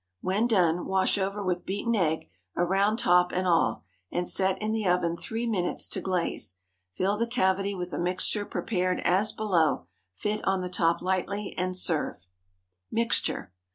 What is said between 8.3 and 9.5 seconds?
prepared as